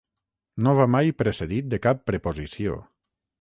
[0.67, 2.81] No va mai precedit de cap preposició.